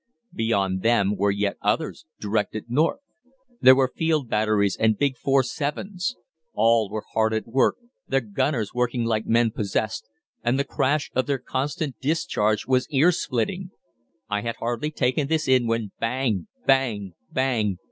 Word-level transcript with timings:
Beyond 0.33 0.81
them 0.81 1.15
were 1.15 1.29
yet 1.29 1.57
others 1.61 2.07
directed 2.19 2.71
north. 2.71 3.01
There 3.61 3.75
were 3.75 3.93
field 3.95 4.27
batteries 4.31 4.75
and 4.75 4.97
big 4.97 5.13
4·7's. 5.15 6.15
All 6.53 6.89
were 6.89 7.03
hard 7.13 7.33
at 7.35 7.45
work, 7.45 7.75
their 8.07 8.21
gunners 8.21 8.73
working 8.73 9.03
like 9.05 9.27
men 9.27 9.51
possessed, 9.51 10.09
and 10.43 10.57
the 10.57 10.63
crash 10.63 11.11
of 11.13 11.27
their 11.27 11.37
constant 11.37 11.99
discharge 12.01 12.65
was 12.65 12.89
ear 12.89 13.11
splitting. 13.11 13.69
I 14.27 14.41
had 14.41 14.55
hardly 14.55 14.89
taken 14.89 15.27
this 15.27 15.47
in 15.47 15.67
when 15.67 15.91
'Bang! 15.99 16.47
Bang! 16.65 17.13
Bang! 17.31 17.77